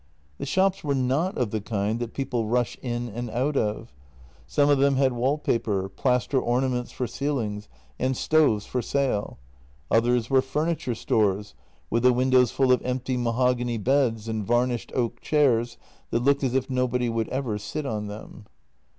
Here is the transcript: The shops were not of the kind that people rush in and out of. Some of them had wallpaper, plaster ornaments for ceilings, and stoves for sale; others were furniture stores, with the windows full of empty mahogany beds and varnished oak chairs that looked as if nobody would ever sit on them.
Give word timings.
The 0.39 0.47
shops 0.47 0.83
were 0.83 0.95
not 0.95 1.37
of 1.37 1.51
the 1.51 1.61
kind 1.61 1.99
that 1.99 2.15
people 2.15 2.47
rush 2.47 2.75
in 2.81 3.07
and 3.07 3.29
out 3.29 3.55
of. 3.55 3.93
Some 4.47 4.67
of 4.67 4.79
them 4.79 4.95
had 4.95 5.13
wallpaper, 5.13 5.89
plaster 5.89 6.39
ornaments 6.39 6.91
for 6.91 7.05
ceilings, 7.05 7.69
and 7.99 8.17
stoves 8.17 8.65
for 8.65 8.81
sale; 8.81 9.37
others 9.91 10.27
were 10.27 10.41
furniture 10.41 10.95
stores, 10.95 11.53
with 11.91 12.01
the 12.01 12.13
windows 12.13 12.49
full 12.49 12.71
of 12.71 12.81
empty 12.81 13.15
mahogany 13.15 13.77
beds 13.77 14.27
and 14.27 14.43
varnished 14.43 14.91
oak 14.95 15.21
chairs 15.21 15.77
that 16.09 16.23
looked 16.23 16.43
as 16.43 16.55
if 16.55 16.67
nobody 16.67 17.07
would 17.07 17.29
ever 17.29 17.59
sit 17.59 17.85
on 17.85 18.07
them. 18.07 18.47